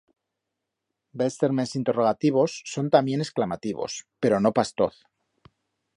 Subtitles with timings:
[1.21, 4.95] Bels termens interrogativos son tamién exclamativos, pero no pas toz.